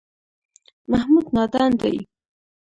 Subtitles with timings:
[0.91, 1.97] محمود نادان دی.